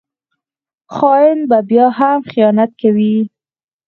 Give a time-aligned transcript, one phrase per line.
[0.95, 3.15] خاین به بیا هم خیانت کوي